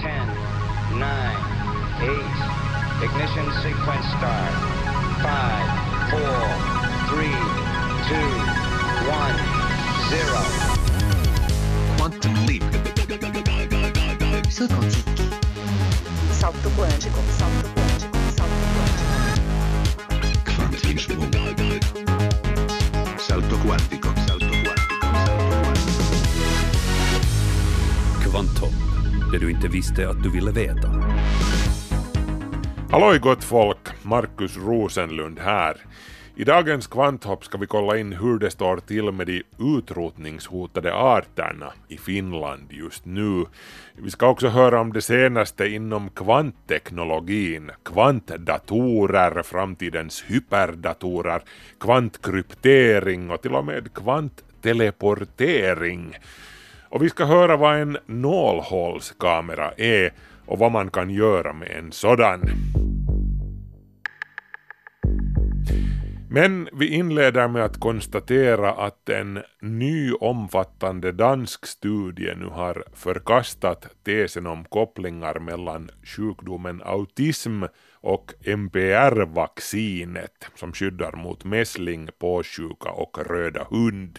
[0.00, 0.08] 10,
[0.96, 1.36] 9,
[2.00, 2.16] 8.
[3.04, 4.54] Ignition sequence start.
[5.20, 5.68] 5,
[6.08, 6.24] 4,
[7.10, 7.28] 3,
[8.08, 8.16] 2,
[9.04, 9.36] 1,
[10.08, 10.40] 0.
[11.98, 12.64] Quantum leap.
[14.48, 15.24] Saut quantique.
[16.32, 19.12] Salto quântico, salto quântico, salto quântico.
[20.44, 21.28] Kvantismo.
[23.18, 24.08] Salto quantico.
[24.08, 24.08] Salto quantico.
[24.26, 24.90] Salto quantico.
[28.22, 28.74] Kvanthopp,
[29.32, 30.88] det du inte visste att du ville veta.
[32.90, 35.76] Halloj gott folk, Markus Rosenlund här.
[36.36, 41.72] I dagens kvanthopp ska vi kolla in hur det står till med de utrotningshotade arterna
[41.88, 43.44] i Finland just nu.
[43.96, 51.42] Vi ska också höra om det senaste inom kvantteknologin, kvantdatorer, framtidens hyperdatorer,
[51.80, 56.16] kvantkryptering och till och med kvantteleportering.
[56.90, 60.12] Och vi ska höra vad en nålhålskamera är
[60.46, 62.40] och vad man kan göra med en sådan.
[66.32, 73.88] Men vi inleder med att konstatera att en ny omfattande dansk studie nu har förkastat
[74.04, 83.66] tesen om kopplingar mellan sjukdomen autism och MPR-vaccinet som skyddar mot mässling, påsjuka och röda
[83.70, 84.18] hund.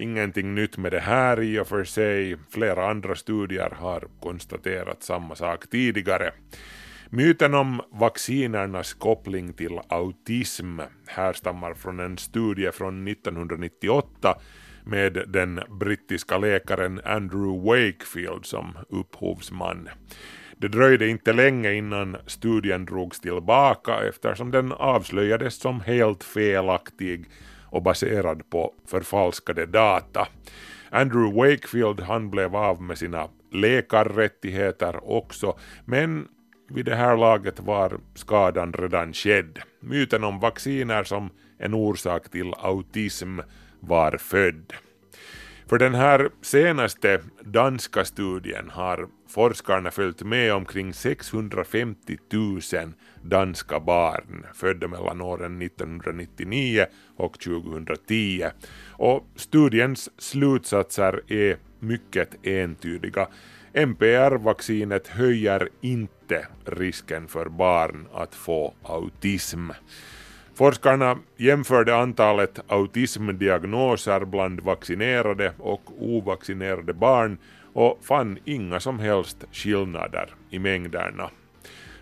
[0.00, 5.34] Ingenting nytt med det här i och för sig, flera andra studier har konstaterat samma
[5.34, 6.32] sak tidigare.
[7.10, 14.38] Myten om vaccinernas koppling till autism härstammar från en studie från 1998
[14.84, 19.88] med den brittiska läkaren Andrew Wakefield som upphovsman.
[20.56, 27.26] Det dröjde inte länge innan studien drogs tillbaka eftersom den avslöjades som helt felaktig
[27.70, 30.28] och baserad på förfalskade data.
[30.90, 36.28] Andrew Wakefield han blev av med sina läkarrättigheter också, men
[36.70, 39.58] vid det här laget var skadan redan skedd.
[39.80, 43.38] Myten om vacciner som en orsak till autism
[43.80, 44.72] var född.
[45.68, 52.60] För den här senaste danska studien har forskarna följt med omkring 650 000
[53.22, 56.86] danska barn födda mellan åren 1999
[57.16, 58.44] och 2010
[58.88, 63.28] och studiens slutsatser är mycket entydiga.
[63.72, 69.70] MPR-vaccinet höjer inte risken för barn att få autism.
[70.54, 77.38] Forskarna jämförde antalet autismdiagnoser bland vaccinerade och ovaccinerade barn
[77.72, 81.30] och fann inga som helst skillnader i mängderna.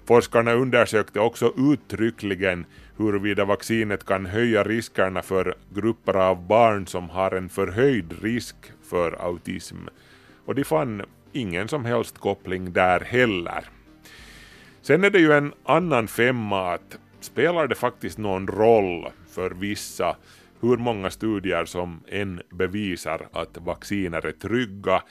[0.06, 7.30] Forskarna undersökte också uttryckligen huruvida vaccinet kan höja riskerna för grupper av barn som har
[7.30, 8.56] en förhöjd risk
[8.90, 9.76] för autism
[10.44, 11.02] och de fann
[11.32, 13.64] ingen som helst koppling där heller.
[14.82, 20.16] Sen är det ju en annan femma att spelar det faktiskt någon roll för vissa
[20.60, 25.02] hur många studier som än bevisar att vacciner är trygga.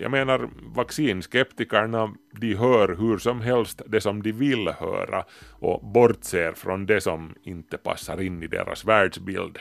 [0.00, 6.52] Jag menar, vaccinskeptikerna de hör hur som helst det som de vill höra och bortser
[6.52, 9.58] från det som inte passar in i deras världsbild.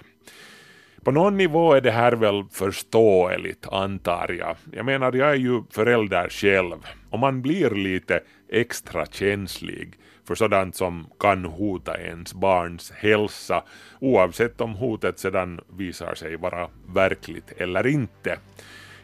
[1.03, 4.55] På någon nivå är det här väl förståeligt, antar jag.
[4.71, 6.77] Jag menar, jag är ju förälder själv
[7.09, 13.63] och man blir lite extra känslig för sådant som kan hota ens barns hälsa,
[13.99, 18.37] oavsett om hotet sedan visar sig vara verkligt eller inte.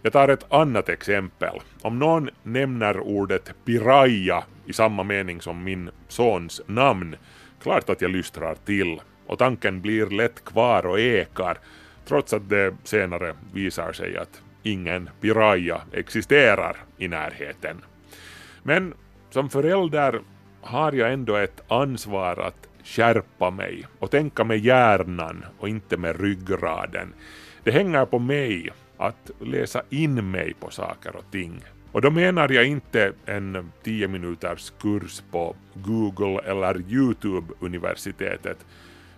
[0.01, 1.59] Jag tar ett annat exempel.
[1.81, 7.15] Om någon nämner ordet piraya i samma mening som min sons namn,
[7.61, 11.57] klart att jag lystrar till och tanken blir lätt kvar och ekar
[12.05, 17.81] trots att det senare visar sig att ingen piraya existerar i närheten.
[18.63, 18.93] Men
[19.29, 20.21] som förälder
[20.61, 26.21] har jag ändå ett ansvar att skärpa mig och tänka med hjärnan och inte med
[26.21, 27.13] ryggraden.
[27.63, 31.61] Det hänger på mig att läsa in mig på saker och ting.
[31.91, 38.57] Och då menar jag inte en 10 minuters kurs på Google eller Youtube-universitetet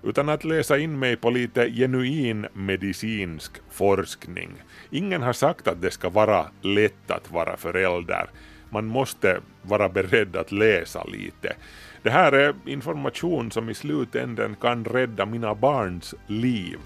[0.03, 4.49] utan att läsa in mig på lite genuin medicinsk forskning.
[4.89, 8.29] Ingen har sagt att det ska vara lätt att vara förälder.
[8.69, 11.55] Man måste vara beredd att läsa lite.
[12.03, 16.79] Det här är information som i slutänden kan rädda mina barns liv.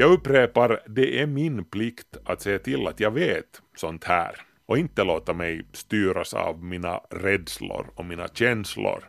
[0.00, 4.36] Jag upprepar, det är min plikt att se till att jag vet sånt här
[4.66, 9.08] och inte låta mig styras av mina rädslor och mina känslor.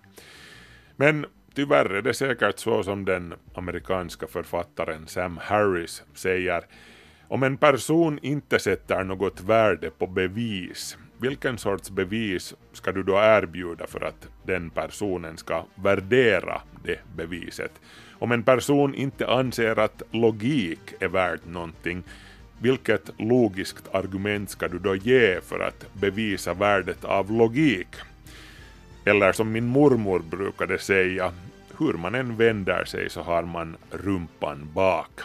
[0.96, 6.66] Men tyvärr är det säkert så som den amerikanska författaren Sam Harris säger
[7.28, 13.14] Om en person inte sätter något värde på bevis, vilken sorts bevis ska du då
[13.14, 17.72] erbjuda för att den personen ska värdera det beviset?
[18.22, 22.04] Om en person inte anser att logik är värt någonting,
[22.62, 27.88] vilket logiskt argument ska du då ge för att bevisa värdet av logik?
[29.06, 31.34] Eller som min mormor brukade säga,
[31.80, 35.20] hur man än vänder sig så har man rumpan bak.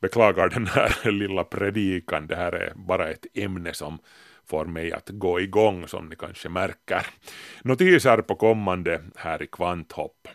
[0.00, 3.98] Beklagar den här lilla predikan, det här är bara ett ämne som
[4.46, 7.06] får mig att gå igång som ni kanske märker.
[7.62, 10.28] Notiser på kommande här i Kvanthopp.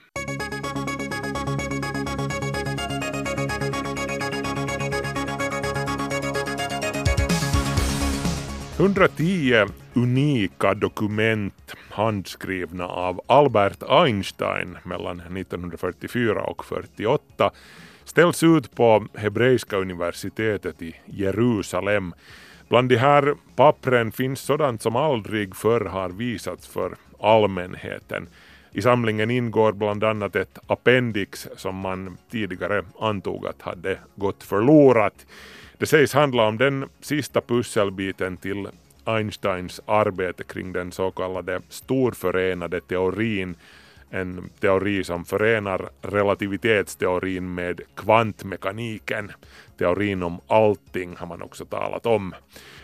[8.79, 17.51] 110 unika dokument handskrivna av Albert Einstein mellan 1944 och 48
[18.03, 22.13] ställs ut på Hebreiska universitetet i Jerusalem.
[22.69, 28.27] Bland de här pappren finns sådant som aldrig förr har visats för allmänheten.
[28.71, 35.25] I samlingen ingår bland annat ett appendix som man tidigare antog att hade gått förlorat.
[35.79, 38.67] Det sägs handla om den sista pusselbiten till
[39.05, 43.55] Einsteins arbete kring den så kallade storförenade teorin,
[44.09, 49.31] en teori som förenar relativitetsteorin med kvantmekaniken.
[49.77, 52.33] Teorin om allting har man också talat om.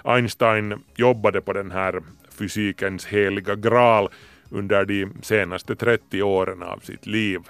[0.03, 4.09] Einstein jobbade på den här fysikens heliga graal
[4.49, 7.41] under de senaste 30 åren av sitt liv.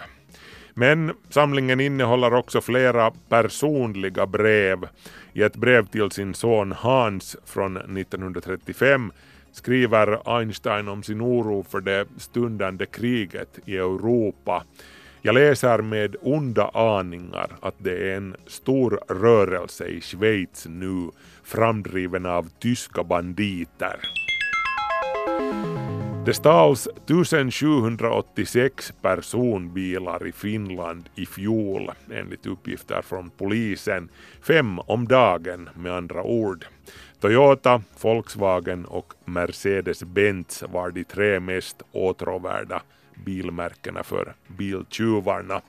[0.78, 4.88] Men samlingen innehåller också flera personliga brev.
[5.34, 9.12] I ett brev till sin son Hans från 1935
[9.52, 14.64] skriver Einstein om sin oro för det stundande kriget i Europa.
[15.22, 21.10] Jag läser med onda aningar att det är en stor rörelse i Schweiz nu,
[21.44, 24.25] framdriven av tyska banditer.
[26.26, 34.10] Det stals 1786 personbilar i Finland i fjol enligt uppgifter från polisen.
[34.42, 36.66] Fem om dagen med andra ord.
[37.20, 42.82] Toyota, Volkswagen och Mercedes-Benz var de tre mest åtråvärda
[43.26, 45.62] bilmärkena för biltjuvarna.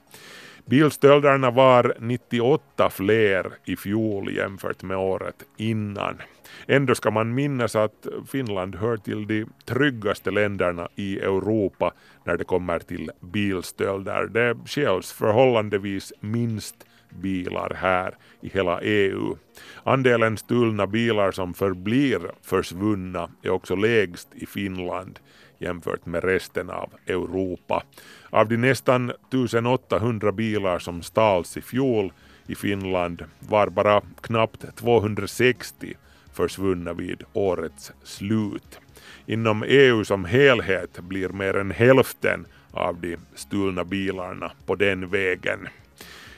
[0.65, 6.17] Bilstölderna var 98 fler i fjol jämfört med året innan.
[6.67, 11.93] Ändå ska man minnas att Finland hör till de tryggaste länderna i Europa
[12.25, 14.27] när det kommer till bilstölder.
[14.27, 16.77] Det stjäls förhållandevis minst
[17.11, 19.37] bilar här i hela EU.
[19.85, 25.19] Andelen stulna bilar som förblir försvunna är också lägst i Finland
[25.59, 27.83] jämfört med resten av Europa.
[28.31, 32.13] Av de nästan 1800 bilar som stals i fjol
[32.47, 35.95] i Finland var bara knappt 260
[36.37, 38.81] försvunna vid årets slut.
[39.27, 45.69] Inom EU som helhet blir mer än hälften av de stulna bilarna på den vägen.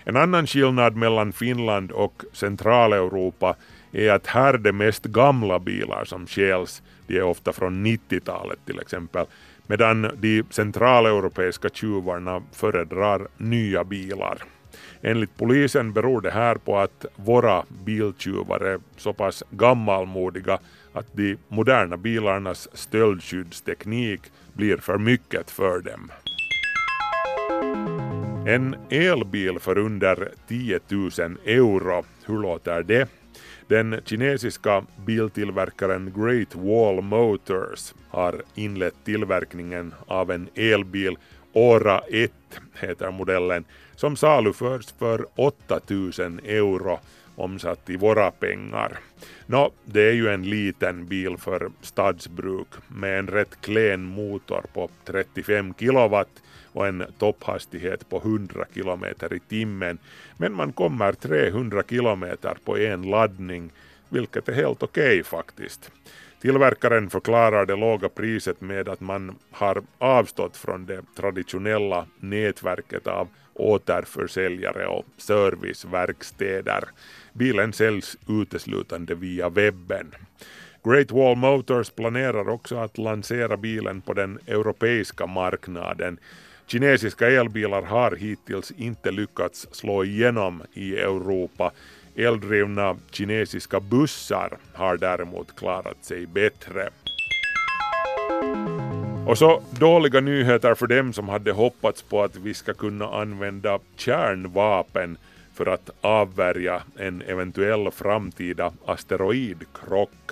[0.05, 3.56] En annan skillnad mellan Finland och Centraleuropa
[3.93, 8.81] är att här de mest gamla bilar som stjäls, de är ofta från 90-talet till
[8.81, 9.27] exempel,
[9.67, 14.39] medan de centraleuropeiska tjuvarna föredrar nya bilar.
[15.03, 20.58] Enligt polisen beror det här på att våra biltjuvar är så pass gammalmodiga
[20.93, 24.20] att de moderna bilarnas stöldskyddsteknik
[24.53, 26.11] blir för mycket för dem.
[28.47, 31.11] En elbil för under 10 000
[31.44, 33.08] euro, hur låter det?
[33.67, 41.17] Den kinesiska biltillverkaren Great Wall Motors har inlett tillverkningen av en elbil
[41.58, 42.32] Ora 1
[42.81, 43.65] heter modellen
[43.96, 47.00] som saluförs för 8000 euro
[47.36, 48.98] omsatt i våra pengar.
[49.46, 54.91] Nå, det är ju en liten bil för stadsbruk med en rätt klen motor på
[55.05, 59.98] 35 kilowatt och en topphastighet på 100 kilometer i timmen.
[60.36, 63.70] Men man kommer 300 kilometer på en laddning,
[64.08, 65.91] vilket är helt okej okay, faktiskt.
[66.41, 73.29] Tillverkaren förklarar det låga priset med att man har avstått från det traditionella nätverket av
[73.55, 76.85] återförsäljare och serviceverkstäder.
[77.33, 80.15] Bilen säljs uteslutande via webben.
[80.85, 86.19] Great Wall Motors planerar också att lansera bilen på den europeiska marknaden.
[86.67, 91.73] Kinesiska elbilar har hittills inte lyckats slå igenom i Europa.
[92.19, 96.89] Eldrivna kinesiska bussar har däremot klarat sig bättre.
[99.27, 103.79] Och så dåliga nyheter för dem som hade hoppats på att vi ska kunna använda
[103.96, 105.19] kärnvapen
[105.55, 110.31] för att avvärja en eventuell framtida asteroidkrock.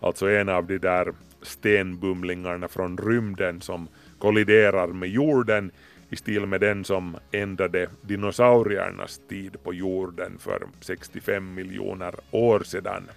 [0.00, 1.12] Alltså en av de där
[1.42, 3.88] stenbumlingarna från rymden som
[4.18, 5.70] kolliderar med jorden
[6.10, 13.08] i stil med den som ändade dinosauriernas tid på jorden för 65 miljoner år sedan.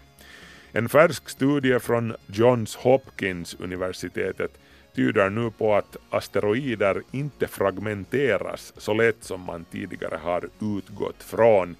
[0.72, 4.51] En färsk studie från Johns Hopkins universitetet
[4.96, 11.75] tyder nu på att asteroider inte fragmenteras så lätt som man tidigare har utgått från.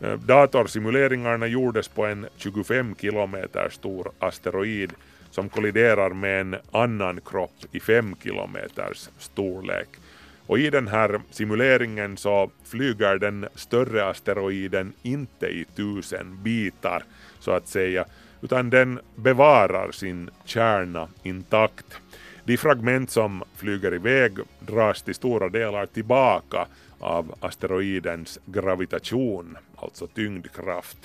[0.00, 4.92] Eh, datorsimuleringarna gjordes på en 25 kilometer stor asteroid
[5.30, 9.88] som kolliderar med en annan kropp i 5 kilometers storlek.
[10.46, 17.02] Och i den här simuleringen så flyger den större asteroiden inte i tusen bitar
[17.38, 18.04] så att säga,
[18.42, 21.86] utan den bevarar sin kärna intakt.
[22.44, 26.66] De fragment som flyger iväg dras till stora delar tillbaka
[26.98, 30.98] av asteroidens gravitation, alltså tyngdkraft.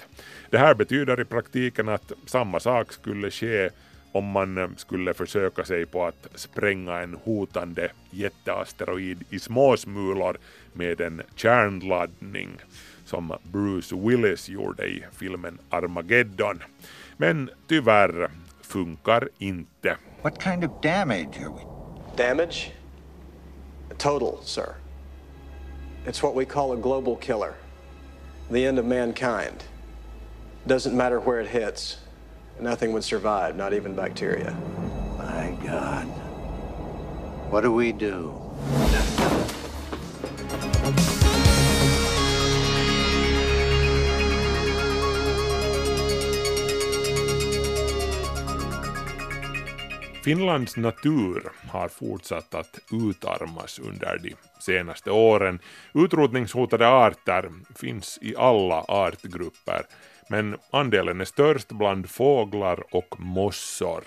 [0.50, 3.70] Det här betyder i praktiken att samma sak skulle ske
[4.12, 10.38] om man skulle försöka sig på att spränga en hotande jätteasteroid i småsmulor
[10.74, 12.50] med en kärnladdning
[13.06, 16.64] som Bruce Willis gjorde i filmen Armageddon.
[17.18, 18.30] Men tyvärr
[18.62, 19.98] funkar inte.
[20.22, 22.24] What kind of damage are we?
[22.24, 22.72] Damage?
[23.98, 24.76] Total, sir.
[26.06, 27.54] It's what we call a global killer.
[28.52, 29.64] The end of mankind.
[30.66, 31.98] Doesn't matter where it hits.
[32.62, 34.56] Nothing would survive, not even bacteria.
[35.18, 36.06] My God.
[37.50, 38.34] What do we do?
[50.24, 55.60] Finlands natur har fortsatt att utarmas under de senaste åren.
[55.94, 59.86] Utrotningshotade arter finns i alla artgrupper,
[60.30, 64.04] men andelen är störst bland fåglar och mossor.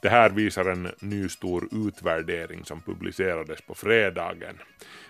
[0.00, 4.58] Det här visar en ny stor utvärdering som publicerades på fredagen.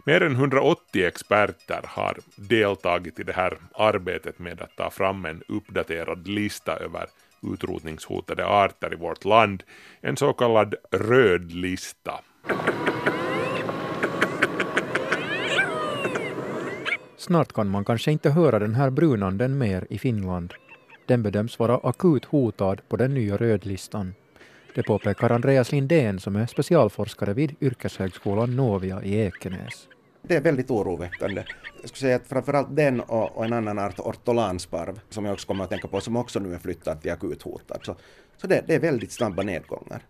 [0.05, 5.43] Mer än 180 experter har deltagit i det här arbetet med att ta fram en
[5.49, 7.07] uppdaterad lista över
[7.53, 9.63] utrotningshotade arter i vårt land,
[10.01, 12.21] en så kallad röd lista.
[17.19, 20.55] Snart kan man kanske inte höra den här brunanden mer i Finland.
[21.07, 24.15] Den bedöms vara akut hotad på den nya rödlistan.
[24.75, 29.89] Det påpekar Andreas Lindén som är specialforskare vid yrkeshögskolan Novia i Ekenäs.
[30.23, 31.45] Det är väldigt oroväckande.
[31.81, 35.65] Jag skulle säga att framförallt den och, en annan art, ortolansparv, som jag också kommer
[35.65, 37.81] att tänka på, som också nu är flyttad till akut hotad.
[37.83, 37.97] Så,
[38.37, 40.03] så det, det är väldigt snabba nedgångar.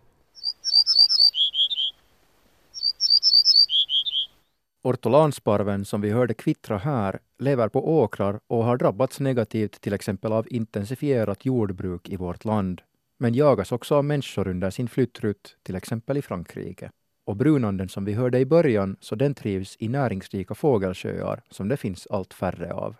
[4.87, 10.31] Ortolansparven som vi hörde kvittra här lever på åkrar och har drabbats negativt till exempel
[10.33, 12.81] av intensifierat jordbruk i vårt land,
[13.17, 16.91] men jagas också av människor under sin flyttrutt, till exempel i Frankrike.
[17.25, 21.77] Och brunanden som vi hörde i början, så den trivs i näringsrika fågelsjöar som det
[21.77, 22.95] finns allt färre av.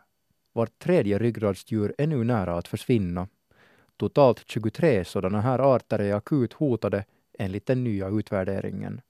[0.53, 3.27] Vart tredje ryggradsdjur är nu nära att försvinna.
[3.97, 7.05] Totalt 23 sådana här arter är akut hotade
[7.39, 9.01] enligt den nya utvärderingen.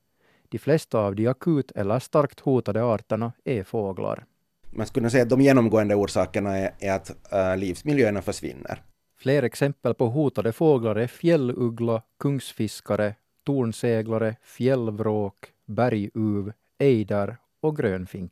[0.50, 4.26] De flesta av de akut eller starkt hotade arterna är fåglar.
[4.72, 8.82] Man skulle kunna säga att de genomgående orsakerna är, är att äh, livsmiljöerna försvinner.
[9.18, 15.36] Fler exempel på hotade fåglar är fjälluggla, kungsfiskare, tornseglare, fjällvråk,
[15.66, 18.32] berguv, ejder och grönfink.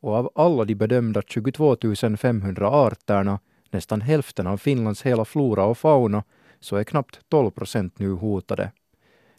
[0.00, 1.76] Och av alla de bedömda 22
[2.18, 3.40] 500 arterna,
[3.70, 6.24] nästan hälften av Finlands hela flora och fauna,
[6.60, 8.70] så är knappt 12 procent nu hotade.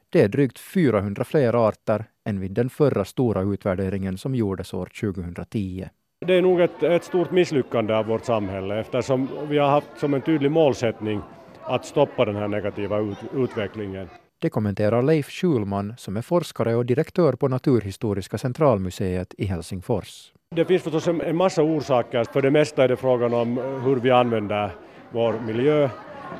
[0.09, 4.89] Det är drygt 400 fler arter än vid den förra stora utvärderingen som gjordes år
[5.01, 5.89] 2010.
[6.25, 10.13] Det är nog ett, ett stort misslyckande av vårt samhälle eftersom vi har haft som
[10.13, 11.21] en tydlig målsättning
[11.61, 14.07] att stoppa den här negativa ut, utvecklingen.
[14.39, 20.31] Det kommenterar Leif Schulman som är forskare och direktör på Naturhistoriska centralmuseet i Helsingfors.
[20.55, 22.23] Det finns förstås en, massa orsaker.
[22.23, 24.71] För det mesta är det frågan om hur vi använder
[25.11, 25.89] vår miljö.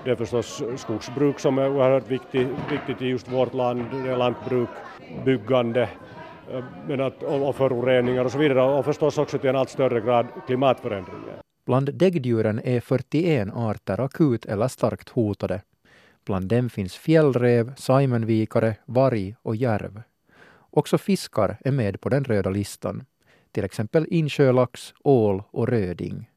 [0.04, 4.18] Det är förstås skogsbruk som är oerhört viktigt, viktigt i just vårt land, det är
[4.18, 4.70] lantbruk,
[5.26, 5.90] byggande
[6.52, 10.02] eh, men att, och föroreningar och så vidare och förstås också till en allt större
[10.02, 11.42] grad klimatförändringar.
[11.66, 15.62] Bland däggdjuren är 41 arter akut eller starkt hotade.
[16.26, 20.02] Bland dem finns fjällräv, saimenvikare, varg och järv.
[20.72, 23.06] Också fiskar är med på den röda listan,
[23.52, 26.30] till exempel insjölax, ål och röding.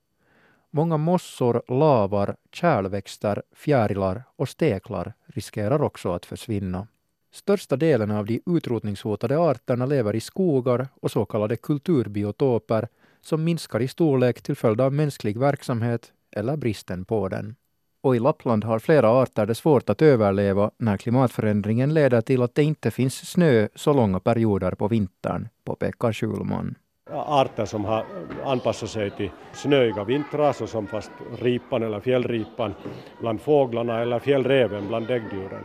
[0.78, 6.86] Många mossor, lavar, kärlväxter, fjärilar och steklar riskerar också att försvinna.
[7.32, 12.88] Största delen av de utrotningshotade arterna lever i skogar och så kallade kulturbiotoper
[13.20, 17.56] som minskar i storlek till följd av mänsklig verksamhet eller bristen på den.
[18.00, 22.54] Och i Lappland har flera arter det svårt att överleva när klimatförändringen leder till att
[22.54, 26.74] det inte finns snö så långa perioder på vintern, påpekar Schulman
[27.12, 28.04] arter som har
[28.44, 31.10] anpassat sig till snöiga vintrar såsom fast
[31.40, 32.74] ripan eller fjällripan
[33.20, 35.64] bland fåglarna eller fjällräven bland däggdjuren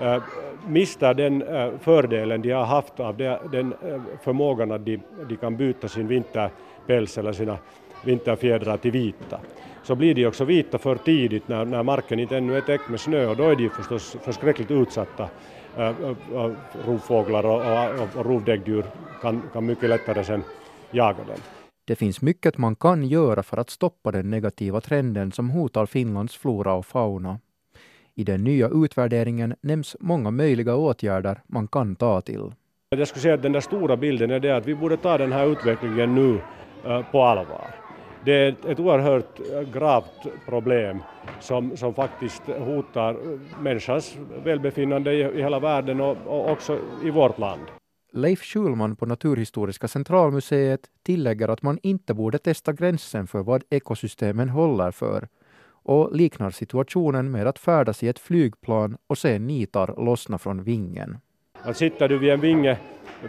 [0.00, 0.22] eh, äh,
[0.66, 5.36] mister den äh, fördelen de har haft av det, den äh, förmågan att de, de
[5.36, 7.58] kan byta sin vinterpäls eller sina
[8.04, 9.40] vinterfjädrar till vita.
[9.82, 13.00] Så blir de också vita för tidigt när, när marken inte ännu är täckt med
[13.00, 15.28] snö och då är de förstås förskräckligt utsatta.
[16.86, 17.60] Rovfåglar och,
[18.02, 18.84] och, och rovdäggdjur
[19.22, 20.42] kan, kan mycket lättare sen
[20.94, 21.38] jaga den.
[21.84, 26.36] Det finns mycket man kan göra för att stoppa den negativa trenden som hotar Finlands
[26.36, 27.38] flora och fauna.
[28.14, 32.52] I den nya utvärderingen nämns många möjliga åtgärder man kan ta till.
[32.88, 35.32] Jag skulle säga att den där stora bilden är det att vi borde ta den
[35.32, 36.40] här utvecklingen nu
[36.86, 37.74] uh, på allvar.
[38.24, 41.02] Det är ett oerhört eh, gravt problem
[41.40, 43.16] som, som faktiskt hotar
[43.62, 47.62] människans välbefinnande i, i hela världen och, och också i vårt land.
[48.16, 54.48] Leif Schulman på Naturhistoriska centralmuseet tillägger att man inte borde testa gränsen för vad ekosystemen
[54.48, 55.28] håller för
[55.66, 61.18] och liknar situationen med att färdas i ett flygplan och se nitar lossna från vingen.
[61.62, 62.78] Att sitter du vid en vinge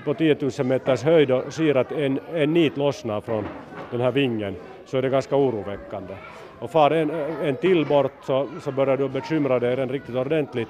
[0.06, 3.46] på 10 000 meters höjd och ser att en, en nit lossnar från
[3.92, 6.14] den här vingen så är det ganska oroväckande.
[6.60, 7.10] Och far en,
[7.44, 10.70] en till bort så, så börjar du bekymra dig riktigt ordentligt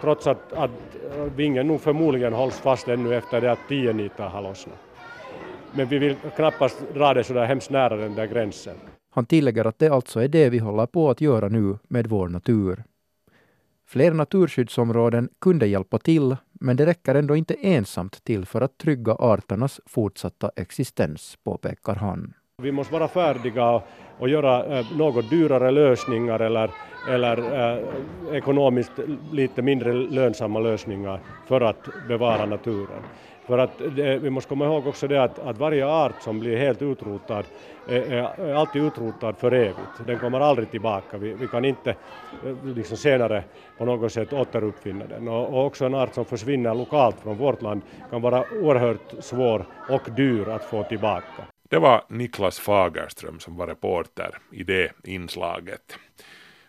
[0.00, 0.70] trots att, att
[1.16, 4.78] eh, vingen nog förmodligen hålls fast ännu efter det att tio nitar har lossnat.
[5.74, 8.76] Men vi vill knappast dra det så där hemskt nära den där gränsen.
[9.10, 12.28] Han tillägger att det alltså är det vi håller på att göra nu med vår
[12.28, 12.84] natur.
[13.86, 19.12] Fler naturskyddsområden kunde hjälpa till, men det räcker ändå inte ensamt till för att trygga
[19.12, 22.34] arternas fortsatta existens, påpekar han.
[22.62, 23.82] Vi måste vara färdiga
[24.18, 26.70] och göra eh, något dyrare lösningar eller
[27.08, 28.92] eller eh, ekonomiskt
[29.32, 33.02] lite mindre lönsamma lösningar för att bevara naturen.
[33.46, 36.56] För att det, vi måste komma ihåg också det att, att varje art som blir
[36.56, 37.44] helt utrotad
[37.86, 40.06] är, är, alltid utrotad för evigt.
[40.06, 41.18] Den kommer aldrig tillbaka.
[41.18, 43.44] Vi, vi kan inte eh, liksom senare
[43.78, 45.28] på något sätt återuppfinna den.
[45.28, 49.64] Och, och, också en art som försvinner lokalt från vårt land kan vara oerhört svår
[49.86, 51.51] och dyr att få tillbaka.
[51.72, 55.98] Det var Niklas Fagerström som var reporter i det inslaget.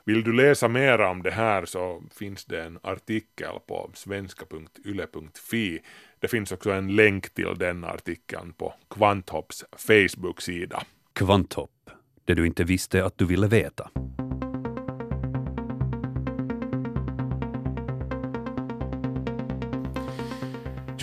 [0.05, 5.79] Vill du läsa mer om det här så finns det en artikel på svenska.yle.fi.
[6.19, 10.83] Det finns också en länk till den artikeln på Kvanthopps Facebook-sida.
[11.13, 11.89] Kvanthopp,
[12.25, 13.89] det du inte visste att du ville veta.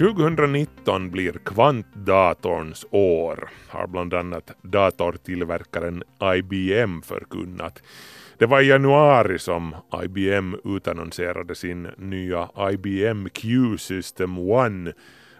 [0.00, 6.02] –2019 blir kvantdatorns år, har bland annat datortillverkaren
[6.36, 7.82] IBM förkunnat.
[8.38, 14.92] Det var i januari som IBM utannonserade sin nya IBM Q-System One,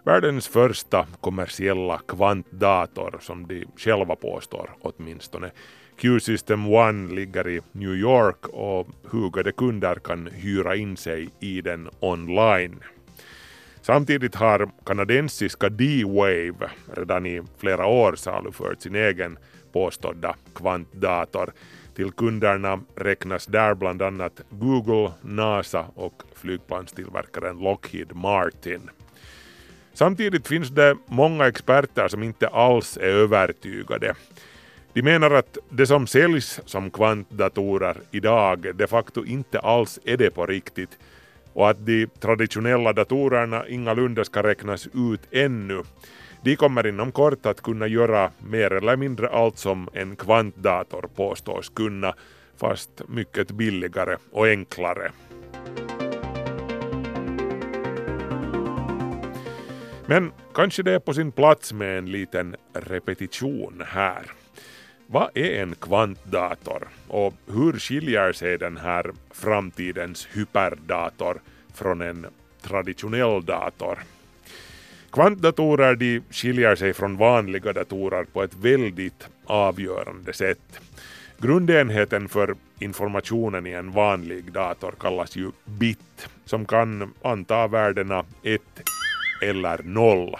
[0.03, 5.51] världens första kommersiella kvantdator som de själva påstår åtminstone.
[5.97, 11.89] Q-System One ligger i New York och hugade kunder kan hyra in sig i den
[11.99, 12.79] online.
[13.81, 19.37] Samtidigt har kanadensiska D-Wave redan i flera år salufört sin egen
[19.71, 21.53] påstådda kvantdator
[21.95, 28.89] till kunderna räknas där bland annat Google, NASA och flygplanstillverkaren Lockheed Martin.
[29.93, 34.15] Samtidigt finns det många experter som inte alls är övertygade.
[34.93, 40.31] De menar att det som säljs som kvantdatorer idag de facto inte alls är det
[40.31, 40.97] på riktigt
[41.53, 45.83] och att de traditionella datorerna ingalunda ska räknas ut ännu
[46.43, 51.69] de kommer inom kort att kunna göra mer eller mindre allt som en kvantdator påstås
[51.69, 52.13] kunna,
[52.57, 55.11] fast mycket billigare och enklare.
[60.05, 64.40] Men kanske det är på sin plats med en liten repetition här.
[65.13, 71.41] Vad är en kvantdator och hur skiljer sig den här framtidens hyperdator
[71.73, 72.27] från en
[72.61, 73.99] traditionell dator?
[75.11, 80.79] Kvantdatorer de skiljer sig från vanliga datorer på ett väldigt avgörande sätt.
[81.37, 88.61] Grundenheten för informationen i en vanlig dator kallas ju bit, som kan anta värdena 1
[89.41, 90.35] eller 0.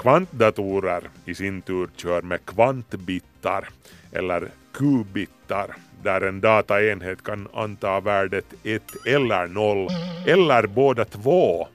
[0.00, 3.68] Kvantdatorer i sin tur kör med kvantbitar,
[4.12, 9.88] eller kubitar, där en dataenhet kan anta värdet 1 eller 0,
[10.26, 11.68] eller båda två,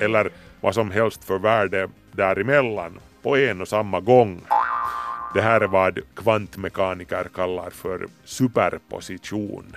[0.00, 4.40] eller vad som helst för värde däremellan på en och samma gång.
[5.34, 9.76] Det här är vad kvantmekaniker kallar för superposition.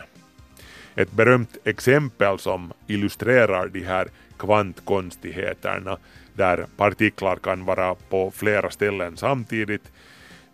[0.96, 5.98] Ett berömt exempel som illustrerar de här kvantkonstigheterna
[6.38, 9.92] där partiklar kan vara på flera ställen samtidigt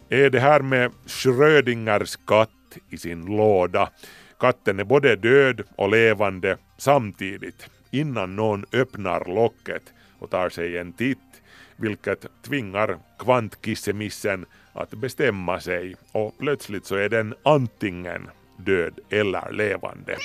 [0.09, 2.49] är det här med Schrödingers katt
[2.89, 3.89] i sin låda.
[4.39, 9.83] Katten är både död och levande samtidigt innan någon öppnar locket
[10.19, 11.17] och tar sig en titt
[11.75, 20.17] vilket tvingar kvantkissemissen att bestämma sig och plötsligt så är den antingen död eller levande.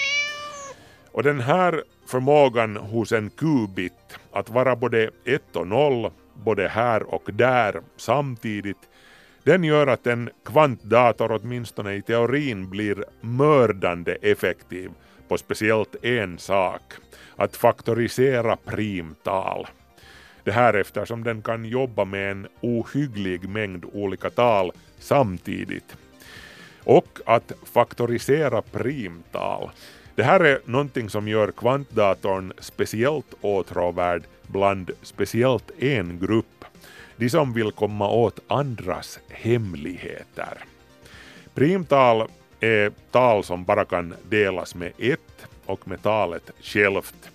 [1.12, 7.02] Och den här förmågan hos en qubit att vara både 1 och 0, både här
[7.02, 8.88] och där samtidigt,
[9.42, 14.90] den gör att en kvantdator åtminstone i teorin blir mördande effektiv
[15.28, 16.82] på speciellt en sak,
[17.36, 19.66] att faktorisera primtal.
[20.44, 25.96] Det här eftersom den kan jobba med en ohygglig mängd olika tal samtidigt.
[26.84, 29.70] Och att faktorisera primtal.
[30.18, 36.64] Det här är någonting som gör kvantdatorn speciellt åtråvärd bland speciellt en grupp.
[37.16, 40.58] De som vill komma åt andras hemligheter.
[41.54, 42.28] Primtal
[42.60, 47.30] är tal som bara kan delas med ett och med talet självt.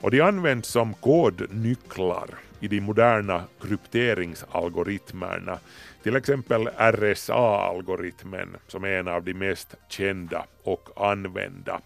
[0.00, 2.28] Och de används som kodnycklar
[2.60, 5.58] i de moderna krypteringsalgoritmerna,
[6.02, 11.80] till exempel RSA-algoritmen som är en av de mest kända och använda.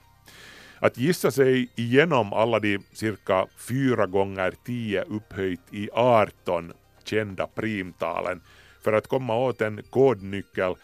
[0.81, 6.73] Att gissa sig igenom alla de cirka fyra gånger 10 upphöjt i 18
[7.05, 8.41] kända primtalen
[8.85, 10.75] för att komma åt en kodnyckel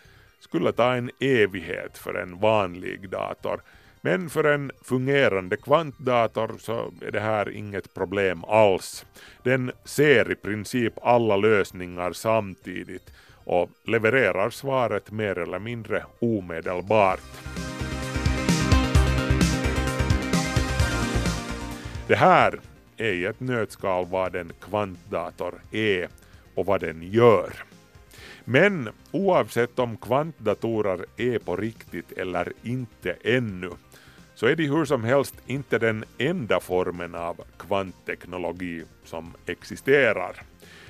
[0.40, 3.60] skulle ta en evighet för en vanlig dator.
[4.00, 9.06] Men för en fungerande kvantdator så är det här inget problem alls.
[9.42, 13.12] Den ser i princip alla lösningar samtidigt
[13.44, 17.20] och levererar svaret mer eller mindre omedelbart.
[22.08, 22.60] Det här
[22.96, 26.08] är i ett nötskal vad en kvantdator är
[26.54, 27.52] och vad den gör.
[28.44, 33.70] Men oavsett om kvantdatorer är på riktigt eller inte ännu
[34.34, 40.42] så är de hur som helst inte den enda formen av kvantteknologi som existerar.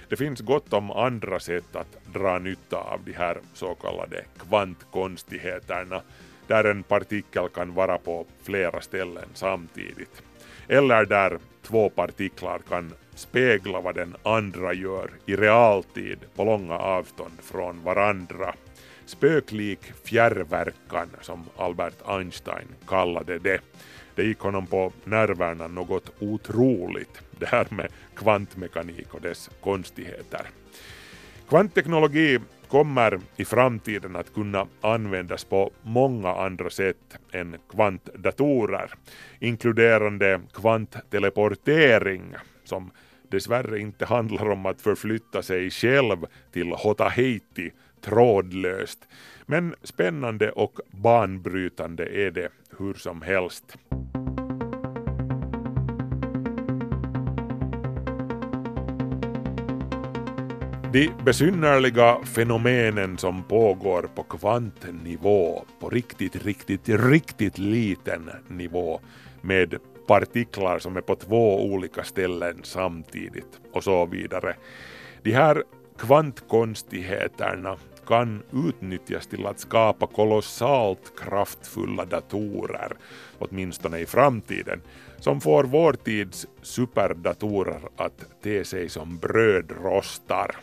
[0.08, 6.02] Det finns gott om andra sätt att dra nytta av de här så kallade kvantkonstigheterna
[6.46, 10.22] där en partikel kan vara på flera ställen samtidigt.
[10.68, 17.38] Eller där två partiklar kan spegla vad den andra gör i realtid på långa avstånd
[17.42, 18.54] från varandra.
[19.06, 23.60] Spöklik fjärrverkan som Albert Einstein kallade det.
[24.14, 30.46] Det gick honom på nerverna något otroligt, det här med kvantmekanik och dess konstigheter.
[31.48, 38.90] Kvantteknologi kommer i framtiden att kunna användas på många andra sätt än kvantdatorer,
[39.40, 42.90] inkluderande kvantteleportering som
[43.30, 46.16] dessvärre inte handlar om att förflytta sig själv
[46.52, 49.08] till Hotaheiti trådlöst.
[49.46, 52.48] Men spännande och banbrytande är det
[52.78, 53.76] hur som helst.
[60.96, 69.00] De besynnerliga fenomenen som pågår på kvantnivå, på riktigt, riktigt, riktigt liten nivå
[69.40, 69.74] med
[70.06, 74.54] partiklar som är på två olika ställen samtidigt och så vidare.
[75.22, 75.62] De här
[75.98, 82.92] kvantkonstigheterna kan utnyttjas till att skapa kolossalt kraftfulla datorer,
[83.38, 84.80] åtminstone i framtiden,
[85.18, 90.56] som får vår tids superdatorer att te sig som brödrostar.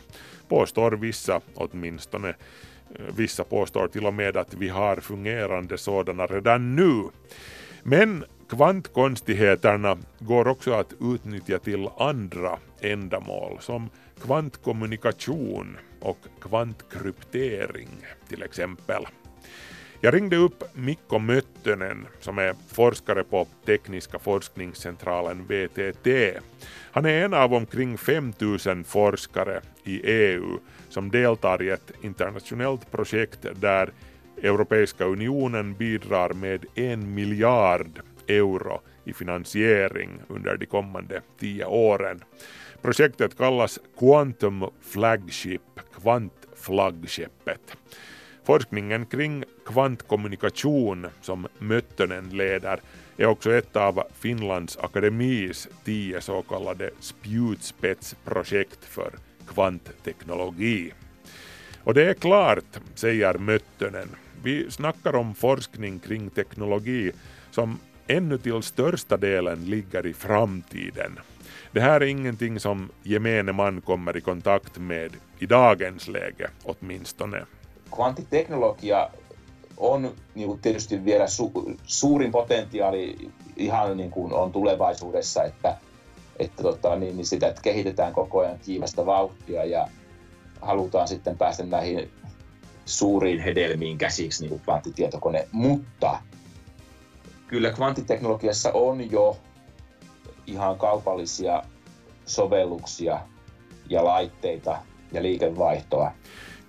[0.48, 2.30] Påstår vissa åtminstone.
[2.30, 7.04] Eh, vissa påstår till och med att vi har fungerande sådana redan nu.
[7.84, 13.90] Men kvantkonstigheterna går också att utnyttja till andra ändamål som
[14.22, 17.90] kvantkommunikation och kvantkryptering
[18.28, 19.06] till exempel.
[20.06, 26.08] Jag ringde upp Mikko Möttönen som är forskare på Tekniska forskningscentralen VTT.
[26.92, 33.46] Han är en av omkring 5000 forskare i EU som deltar i ett internationellt projekt
[33.56, 33.90] där
[34.42, 42.24] Europeiska unionen bidrar med en miljard euro i finansiering under de kommande tio åren.
[42.82, 47.78] Projektet kallas Quantum Flagship, kvantflaggskeppet.
[48.46, 52.80] Forskningen kring kvantkommunikation som Möttönen leder
[53.18, 59.12] är också ett av Finlands akademis tio så kallade spjutspetsprojekt för
[59.48, 60.94] kvantteknologi.
[61.84, 64.10] Och det är klart, säger Möttönen.
[64.44, 67.12] Vi snackar om forskning kring teknologi
[67.52, 71.20] som ännu till största delen ligger i framtiden.
[71.72, 77.46] Det här är ingenting som gemene man kommer i kontakt med i dagens läge åtminstone.
[77.92, 79.10] Kvantteknologia
[79.78, 81.52] on niin kuin tietysti vielä su,
[81.84, 85.78] suurin potentiaali ihan niin kuin on tulevaisuudessa, että,
[86.40, 89.88] että, tota, niin, niin sitä että kehitetään koko ajan kiivasta vauhtia ja
[90.62, 92.12] halutaan sitten päästä näihin
[92.86, 95.48] suuriin hedelmiin käsiksi, niin kuin kvanttitietokone.
[95.52, 96.20] Mutta
[97.48, 99.38] kyllä kvanttiteknologiassa on jo
[100.48, 101.64] ihan kaupallisia
[102.26, 103.20] sovelluksia
[103.90, 104.78] ja laitteita
[105.12, 106.12] ja liikevaihtoa.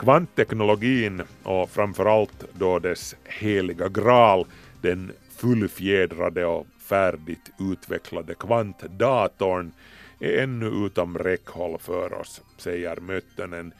[0.04, 4.46] Kvantteknologin och framförallt då dess heliga graal,
[4.80, 9.72] den fullfjädrade och färdigt utvecklade kvantdatorn,
[10.20, 13.72] är ännu utom räckhåll för oss, säger Möttönen.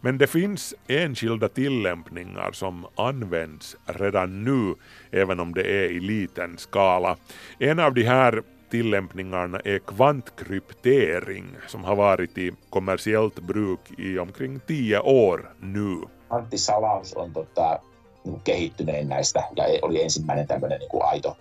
[0.00, 4.74] Men det finns enskilda tillämpningar som används redan nu,
[5.10, 7.16] även om det är i liten skala.
[7.58, 8.42] En av de här
[8.74, 16.08] tillämpningarna är kvantkryptering som har varit i kommersiellt bruk i omkring tio år nu.
[16.28, 17.78] Kvanttisalaus on tota,
[18.24, 21.36] niin kehittynein näistä ja oli ensimmäinen tämmöinen niin kuin aito,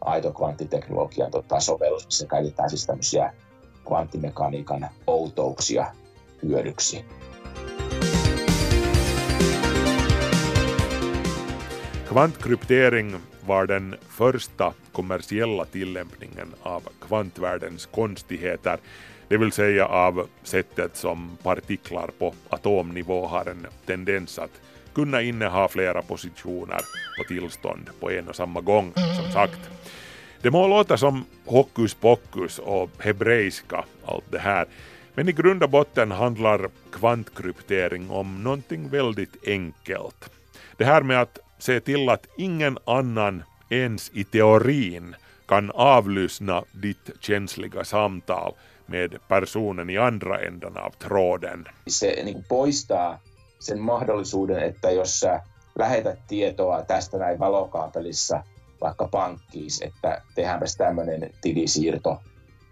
[0.00, 3.32] aito kvanttiteknologian tota, sovellus, missä käytetään siis tämmöisiä
[3.86, 5.86] kvanttimekaniikan outouksia
[6.42, 7.04] hyödyksi.
[12.08, 13.16] Kvantkryptering
[13.46, 18.78] var den första kommersiella tillämpningen av kvantvärldens konstigheter,
[19.28, 24.60] det vill säga av sättet som partiklar på atomnivå har en tendens att
[24.94, 26.80] kunna inneha flera positioner
[27.20, 29.70] och tillstånd på en och samma gång, som sagt.
[30.42, 34.66] Det må låta som hokus pokus och hebreiska, allt det här,
[35.14, 40.30] men i grund och botten handlar kvantkryptering om någonting väldigt enkelt.
[40.76, 47.10] Det här med att se till att ingen annan ens i teorin kan avlyssna ditt
[47.20, 48.52] känsliga samtal
[48.86, 51.64] med personen i andra änden av tråden.
[51.86, 53.20] Se niin poistaa
[53.58, 55.42] sen mahdollisuuden, että jos sä
[55.78, 58.42] lähetät tietoa tästä näin valokaapelissa
[58.80, 62.22] vaikka pankkiin, että tehdäänpäs tämmöinen tilisiirto,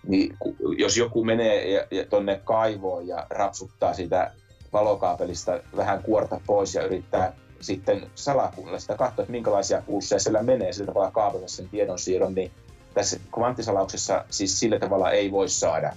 [0.07, 0.37] niin
[0.79, 4.33] jos joku menee ja, ja tonne kaivoon ja rapsuttaa sitä
[4.73, 10.73] valokaapelista vähän kuorta pois ja yrittää sitten salakunnalla sitä katsoa, että minkälaisia kursseja siellä menee,
[10.73, 12.51] sillä tavalla kaapata sen tiedonsiirron, niin
[12.95, 15.93] tässä kvanttisalauksessa siis sillä tavalla ei voi saada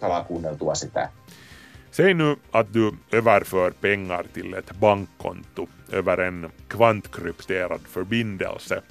[0.00, 1.08] salakuunneltua sitä.
[1.90, 8.82] Säg nu att du överför pengar till ett bankkonto över en kvantkrypterad förbindelse.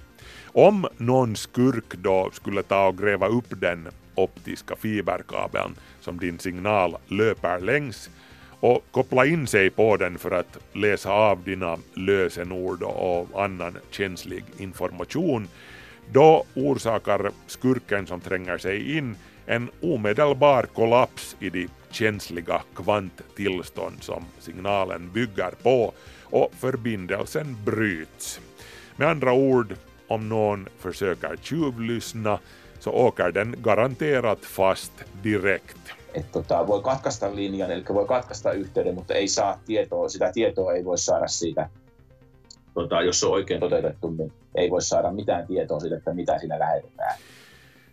[0.54, 6.98] Om någon skurk då skulle ta och gräva upp den optiska fiberkabeln som din signal
[7.08, 8.10] löper längs
[8.62, 14.44] och koppla in sig på den för att läsa av dina lösenord och annan känslig
[14.58, 15.48] information,
[16.12, 24.26] då orsakar skurken som tränger sig in en omedelbar kollaps i de känsliga kvanttillstånd som
[24.40, 25.94] signalen bygger på
[26.24, 28.40] och förbindelsen bryts.
[28.96, 29.76] Med andra ord,
[30.08, 32.40] om någon försöker tjuvlyssna
[32.80, 34.92] så åker den garanterat fast
[35.24, 36.01] direkt.
[36.14, 40.74] Että tota, voi katkaista linjan, eli voi katkaista yhteyden, mutta ei saa tietoa, sitä tietoa
[40.74, 41.70] ei voi saada siitä,
[42.74, 46.40] tota, jos se on oikein toteutettu, niin ei voi saada mitään tietoa siitä, että mitä
[46.40, 47.18] siinä lähetetään.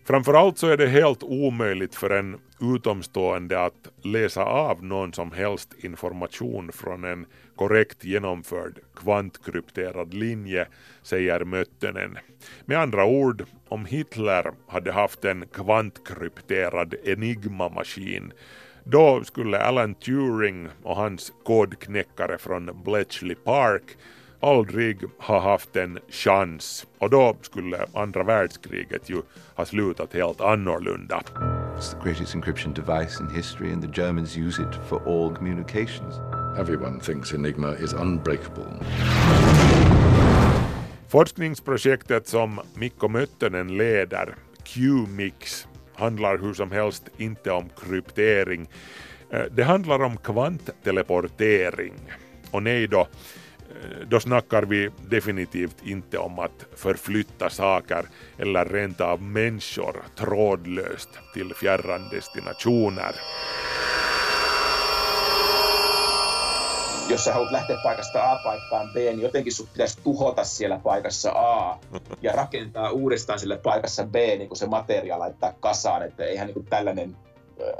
[0.08, 5.74] Framförallt så är det helt omöjligt för en utomstående att läsa av någon som helst
[5.78, 10.66] information från en korrekt genomförd kvantkrypterad linje,
[11.02, 12.18] säger Möttönen.
[12.64, 18.32] Med andra ord, om Hitler hade haft en kvantkrypterad enigma-maskin
[18.84, 23.96] då skulle Alan Turing och hans kodknäckare från Bletchley Park
[24.40, 29.22] aldrig ha haft en chans och då skulle andra världskriget ju
[29.54, 31.22] ha slutat helt annorlunda.
[31.76, 36.14] It's the greatest encryption device in history and the Germans use it for all communications.
[36.58, 38.64] Everyone thinks Enigma is unbreakable.
[41.08, 48.68] Forskningsprojektet som Mikko Möttönen leder, QMix, handlar hur som helst inte om kryptering.
[49.30, 51.94] Eh, Det handlar om kvantteleportering.
[52.50, 53.08] Och nej då,
[54.10, 58.04] då snackar vi definitivt inte om att förflytta saker
[58.38, 63.14] eller rent av människor trådlöst till fjärran destinationer.
[67.10, 71.30] Jos sä haluat lähteä paikasta A paikkaan B, niin jotenkin sun pitäisi tuhota siellä paikassa
[71.30, 71.78] A
[72.22, 76.54] ja rakentaa uudestaan sille paikassa B niin kuin se materia laittaa kasaan, että eihän niin
[76.54, 77.16] kuin tällainen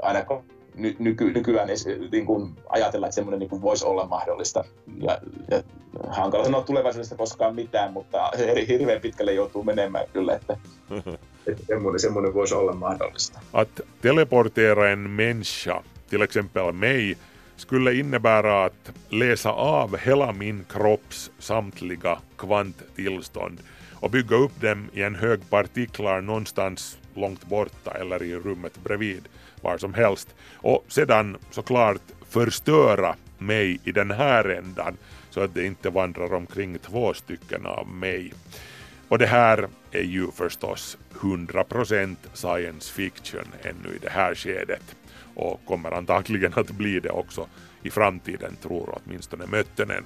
[0.01, 0.43] ainakaan
[0.79, 1.69] ny, nyky, nykyään
[2.11, 4.63] niin kuin ajatella, että semmoinen niin kuin voisi olla mahdollista.
[5.01, 5.19] Ja,
[5.51, 5.63] ja
[6.07, 8.31] hankala sanoa tulevaisuudesta koskaan mitään, mutta
[8.67, 10.57] hirveän pitkälle joutuu menemään kyllä, että,
[11.47, 13.39] että semmoinen, semmoinen voisi olla mahdollista.
[13.53, 17.17] Att teleportera en människa, till exempel mig,
[17.57, 23.59] skulle innebära att läsa av hela min kropps samtliga kvanttillstånd
[23.99, 29.27] och bygga upp dem i en hög partiklar någonstans långt borta eller i rummet bredvid,
[29.61, 30.35] var som helst.
[30.53, 34.97] Och sedan såklart förstöra mig i den här ändan
[35.29, 38.33] så att det inte vandrar omkring två stycken av mig.
[39.07, 44.95] Och det här är ju förstås 100% science fiction ännu i det här skedet
[45.35, 47.47] och kommer antagligen att bli det också
[47.83, 50.03] i framtiden, tror åtminstone Möttönen.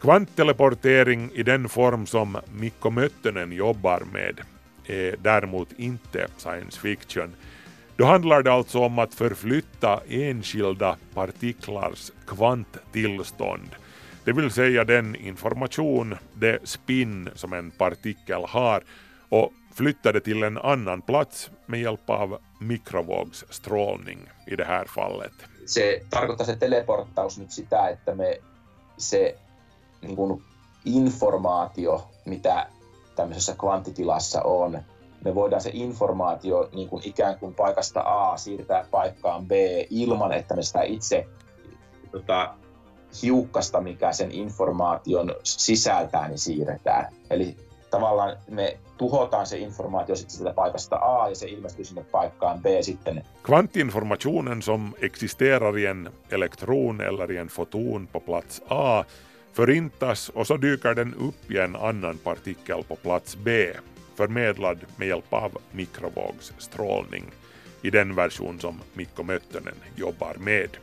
[0.00, 4.40] Kvantteleportering i den form som Mikko Möttönen jobbar med
[4.86, 7.34] är däremot inte science fiction.
[8.00, 13.70] Då handlar det alltså om att förflytta enskilda partiklars kvanttillstånd,
[14.24, 18.82] det vill säga den information, det spinn som en partikel har
[19.28, 25.32] och flytta det till en annan plats med hjälp av mikrovågsstrålning i det här fallet.
[25.66, 28.36] Se tarkoittaa se teleporttaus nyt sitä, että me
[28.98, 29.34] se
[30.02, 30.42] niin kuin
[30.84, 32.66] informaatio, mitä
[33.16, 34.78] tämmöisessä kvanttitilassa on,
[35.24, 39.50] me voidaan se informaatio niin kuin ikään kuin paikasta A siirtää paikkaan B
[39.90, 41.26] ilman, että me sitä itse
[42.12, 42.54] tota,
[43.22, 47.12] hiukkasta, mikä sen informaation sisältää, niin siirretään.
[47.30, 47.56] Eli
[47.90, 52.66] tavallaan me tuhotaan se informaatio sitten sieltä paikasta A ja se ilmestyy sinne paikkaan B
[52.80, 53.24] sitten.
[53.42, 59.04] Kvantinformationen som existerar i en elektron eller i en foton på plats A
[59.52, 63.48] förintas och så dyker den upp i en annan partikel på plats B
[64.20, 67.24] förmedlad med hjälp av mikrovågsstrålning
[67.82, 70.76] i den version som Mikko Möttönen jobbar med.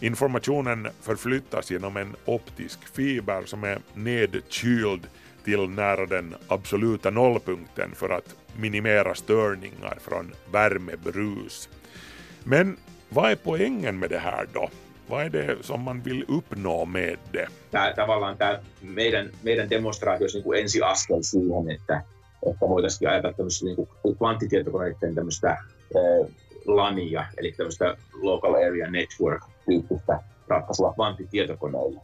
[0.00, 5.06] Informationen förflyttas genom en optisk fiber som är nedkyld
[5.44, 11.68] till nära den absoluta nollpunkten för att minimera störningar från värmebrus.
[12.44, 12.76] Men
[13.08, 14.70] vad är poängen med det här då?
[15.06, 17.48] Vad är det som man vill uppnå med det?
[17.70, 22.00] Tämä, tavallaan tämä meidän, meidän demonstraatio olisi niin ensiaskel siihen, että,
[22.46, 25.60] että voitaisiin ajatella tämmöistä niin kvanttitietokoneiden tämmöistä äh,
[26.66, 32.00] LANia, eli tämmöistä Local Area Network-tyyppistä ratkaisua kvanttitietokoneille.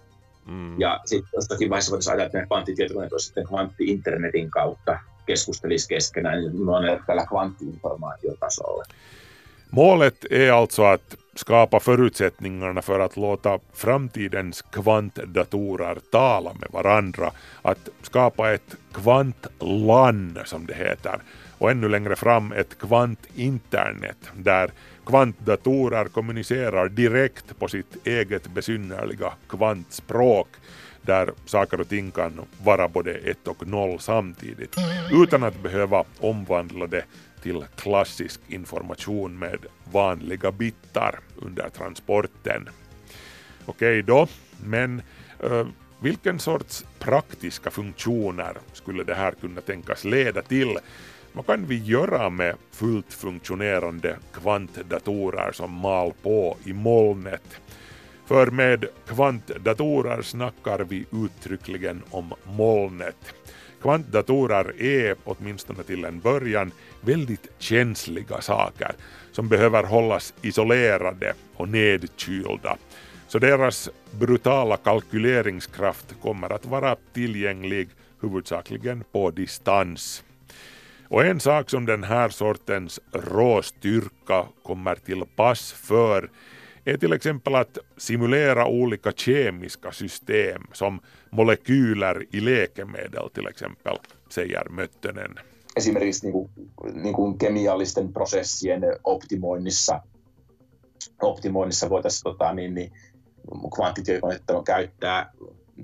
[0.47, 0.81] Mm.
[0.81, 6.39] Ja sitten jossakin vaiheessa voitaisiin ajatella, että ne kvanttitietokoneet olisi sitten kvantti-internetin kautta keskustelisi keskenään,
[6.39, 8.85] niin on tällä kvanttiinformaatiotasolla.
[9.71, 17.31] Målet är alltså att skapa förutsättningarna för att låta framtidens kvantdatorer tala med varandra,
[17.63, 21.21] att skapa ett kvantland som det heter,
[21.59, 24.71] och ännu längre fram ett kvantinternet där
[25.07, 30.49] kvantdatorer kommunicerar direkt på sitt eget besynnerliga kvantspråk
[31.03, 34.77] där saker och ting kan vara både ett och noll samtidigt
[35.13, 37.05] utan att behöva omvandla det
[37.43, 39.59] till klassisk information med
[39.93, 42.69] vanliga bitar under transporten.
[43.67, 44.27] Okej då,
[44.65, 45.03] men
[45.45, 45.67] uh,
[46.01, 50.79] vilken sorts praktiska funktioner skulle det här kunna tänkas leda till?
[51.33, 57.61] Vad kan vi göra med fullt funktionerande kvantdatorer som mal på i molnet?
[58.27, 63.35] För med kvantdatorer snackar vi uttryckligen om molnet.
[63.87, 68.93] Kvantdatorer är, e, åtminstone till en början, väldigt känsliga saker
[69.33, 72.77] som behöver hållas isolerade och nedkylda.
[73.29, 77.89] Så deras brutala kalkyleringskraft kommer att vara tillgänglig
[78.21, 80.25] huvudsakligen på distans.
[81.09, 86.31] Och en sak som den här sortens råstyrka kommer till pass för
[86.85, 91.01] är till exempel att simulera olika kemiska system som
[91.37, 95.35] molekyler i läkemedel till exempel, säger Möttönen.
[95.77, 96.51] Esimerkiksi niin kuin,
[96.95, 100.01] niin kuin kemiallisten prosessien optimoinnissa,
[101.23, 102.93] optimoinnissa voitaisiin tota, niin, niin,
[103.75, 105.33] kvanttitietokonetta käyttää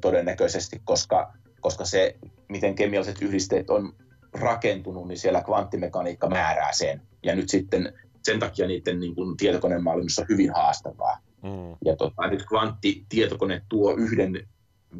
[0.01, 2.17] todennäköisesti, koska, koska se,
[2.49, 3.95] miten kemialliset yhdisteet on
[4.33, 7.03] rakentunut, niin siellä kvanttimekaniikka määrää sen.
[7.23, 7.93] Ja nyt sitten
[8.23, 11.19] sen takia niiden niin kuin, tietokonemaailmassa on hyvin haastavaa.
[11.43, 11.77] Mm.
[11.85, 14.49] Ja tota, nyt kvanttitietokone tuo yhden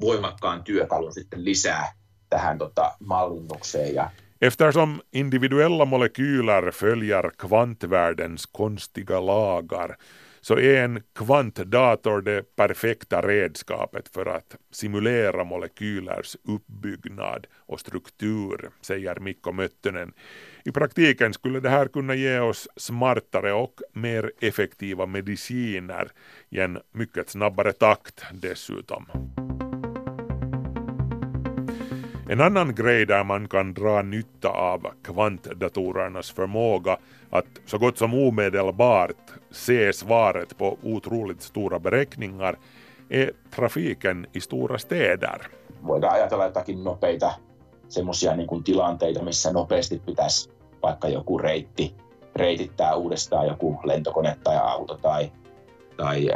[0.01, 1.93] voimakkaan työkalun sitten lisää
[2.31, 3.95] tähän tota, mallinnukseen.
[3.95, 4.11] Ja
[4.43, 9.97] Eftersom individuella molekyler följer kvantvärldens konstiga lagar
[10.41, 19.21] så är en kvantdator det perfekta redskapet för att simulera molekylers uppbyggnad och struktur, säger
[19.21, 20.13] Mikko Möttönen.
[20.65, 26.11] I praktiken skulle det här kunna ge oss smartare och mer effektiva mediciner
[26.51, 29.07] i en mycket snabbare takt dessutom.
[32.29, 36.97] En annan grej där man kan dra nytta av kvantdatorernas förmåga
[37.31, 42.59] att så gott som omedelbart se svaret på otroligt stora beräkningar
[43.09, 45.49] är trafiken i stora städer.
[45.81, 47.33] Voidaan ajatella jotakin nopeita
[47.89, 50.51] semmoisia niin tilanteita, missä nopeasti pitäisi
[50.83, 51.95] vaikka joku reitti,
[52.37, 55.33] reitittää uudestaan joku lentokone tai auto tai,
[56.03, 56.29] tai,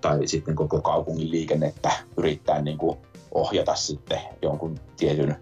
[0.00, 2.98] tai sitten koko kaupungin liikennettä yrittää niin kuin
[3.34, 5.36] ohjata sitten jonkun tietyn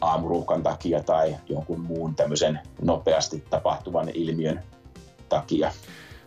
[0.00, 4.60] aamuruuhkan takia tai jonkun muun tämmöisen nopeasti tapahtuvan ilmiön
[5.28, 5.72] takia.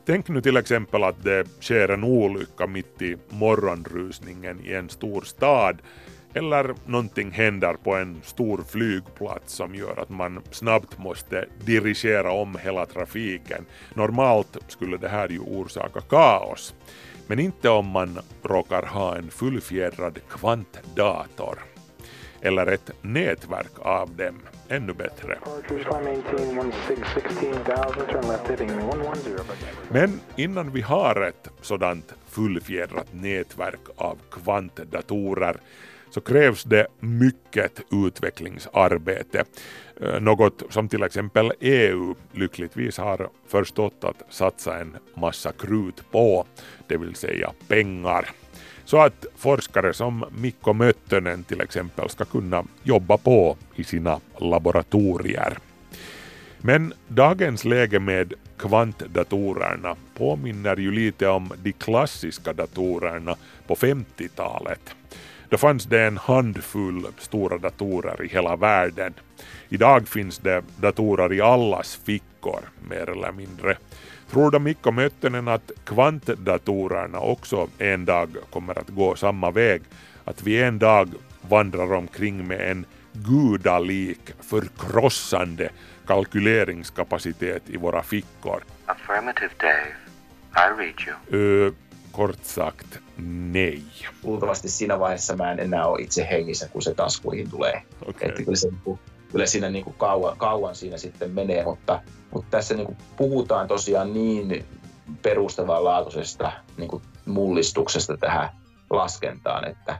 [0.05, 5.25] Tänk nu till exempel att det sker en olycka mitt i morgonrusningen i en stor
[5.25, 5.79] stad
[6.33, 12.57] eller någonting händer på en stor flygplats som gör att man snabbt måste dirigera om
[12.63, 13.65] hela trafiken.
[13.93, 16.75] Normalt skulle det här ju orsaka kaos.
[17.27, 21.59] Men inte om man råkar ha en fullfjädrad kvantdator.
[22.41, 25.37] Eller ett nätverk av dem, ännu bättre.
[29.89, 35.57] Men innan vi har ett sådant fullfjädrat nätverk av kvantdatorer
[36.13, 39.43] så krävs det mycket utvecklingsarbete.
[40.01, 46.45] Eh, något som till exempel EU lyckligtvis har förstått att satsa en massa krut på,
[46.87, 48.29] det vill säga pengar.
[48.85, 55.57] Så att forskare som Mikko Möttönen till exempel ska kunna jobba på i sina laboratorier.
[56.61, 63.35] Men dagens läge med kvantdatorerna påminner ju lite om de klassiska datorerna
[63.67, 64.95] på 50-talet.
[65.53, 69.13] Då fanns det en handfull stora datorer i hela världen.
[69.69, 73.77] Idag finns det datorer i allas fickor, mer eller mindre.
[74.31, 79.81] Tror då Mikko Möttönen att kvantdatorerna också en dag kommer att gå samma väg?
[80.25, 81.09] Att vi en dag
[81.41, 85.69] vandrar omkring med en gudalik, förkrossande
[86.07, 88.63] kalkyleringskapacitet i våra fickor?
[88.85, 89.95] Affirmative Dave.
[90.55, 91.67] I read you.
[91.67, 91.71] Ö,
[92.13, 92.97] kort sagt,
[93.51, 93.81] nej.
[94.23, 97.83] Luultavasti siinä vaiheessa mä en enää ole itse hengissä, kun se taskuihin tulee.
[98.05, 98.29] Okay.
[98.29, 98.69] Että kyllä, se,
[99.31, 102.01] kyllä siinä niin kuin kauan, kauan siinä sitten menee, mutta,
[102.33, 104.65] mutta tässä niin kuin puhutaan tosiaan niin
[105.21, 108.49] perustavanlaatuisesta niin kuin mullistuksesta tähän
[108.89, 109.99] laskentaan, että,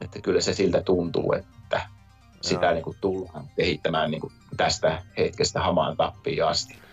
[0.00, 1.80] että kyllä se siltä tuntuu, että
[2.40, 6.83] sitä niin kuin tullaan kehittämään niin kuin tästä hetkestä hamaan tappiin asti.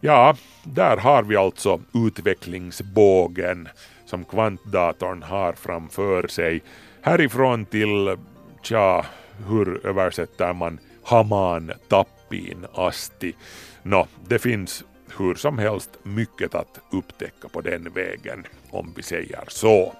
[0.00, 3.68] Ja, där har vi alltså utvecklingsbågen
[4.04, 6.62] som kvantdatorn har framför sig.
[7.02, 8.16] Härifrån till,
[8.62, 9.06] tja,
[9.48, 13.34] hur översätter man haman tappin asti?
[13.82, 14.84] Nå, det finns
[15.18, 19.94] hur som helst mycket att upptäcka på den vägen, om vi säger så.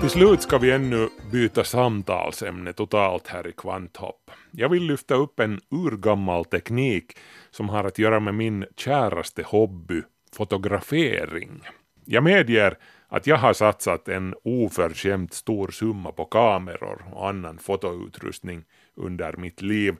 [0.00, 4.30] Till slut ska vi ännu byta samtalsämne totalt här i Kvanthopp.
[4.50, 7.18] Jag vill lyfta upp en urgammal teknik
[7.50, 11.60] som har att göra med min käraste hobby, fotografering.
[12.04, 12.78] Jag medger
[13.08, 19.62] att jag har satsat en oförskämt stor summa på kameror och annan fotoutrustning under mitt
[19.62, 19.96] liv.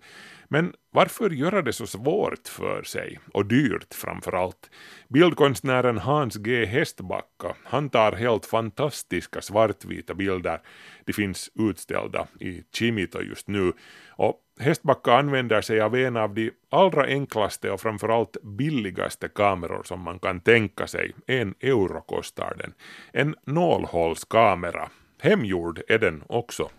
[0.53, 4.71] Men varför göra det så svårt för sig, och dyrt framför allt?
[5.09, 10.61] Bildkonstnären Hans G Hästbacka, han tar helt fantastiska svartvita bilder.
[11.05, 13.73] De finns utställda i Chimito just nu.
[14.09, 20.01] Och Hästbacka använder sig av en av de allra enklaste och framförallt billigaste kameror som
[20.01, 21.13] man kan tänka sig.
[21.27, 22.75] En euro kostar den.
[23.13, 24.91] En nålhålskamera.
[25.23, 26.71] Hemgjord är den också.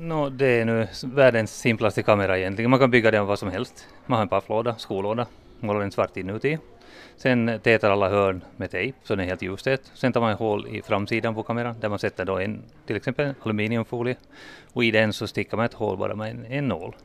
[0.00, 2.70] No, det är nu världens simplaste kamera egentligen.
[2.70, 3.86] Man kan bygga den vad som helst.
[4.06, 5.26] Man har en pafflåda, skolåda,
[5.60, 6.58] målar den svart inuti.
[7.16, 9.92] Sen tätar alla hörn med tejp så den är helt ljustät.
[9.94, 12.96] Sen tar man ett hål i framsidan på kameran där man sätter då en, till
[12.96, 14.16] exempel aluminiumfolie.
[14.72, 16.96] Och i den så stickar man ett hål bara med en, en nål.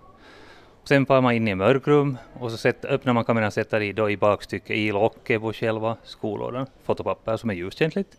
[0.83, 3.81] Sen far man in i ett mörkrum och så sätter, öppnar man kameran och sätter
[3.81, 8.17] i, då i bakstycket i locket på själva skolådan fotopapper som är ljuskänsligt.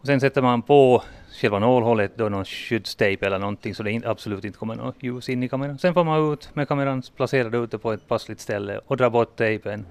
[0.00, 1.02] Och sen sätter man på
[1.40, 5.28] själva nålhålet då någon skyddstejp eller någonting så det in, absolut inte kommer något ljus
[5.28, 5.78] in i kameran.
[5.78, 9.36] Sen får man ut med kameran placerad ute på ett passligt ställe och drar bort
[9.36, 9.86] tejpen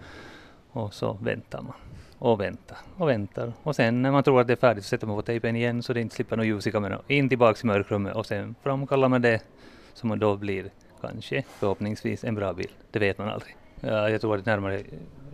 [0.71, 1.73] och så väntar man
[2.19, 3.53] och väntar och väntar.
[3.63, 5.83] Och sen när man tror att det är färdigt så sätter man på tejpen igen
[5.83, 7.01] så det inte slipper något ljus i kameran.
[7.07, 9.41] In tillbaks i mörkrummet och sen framkallar man det
[9.93, 10.65] som då blir
[11.01, 12.73] kanske förhoppningsvis en bra bild.
[12.91, 13.55] Det vet man aldrig.
[13.79, 14.83] Ja, jag tror att närmare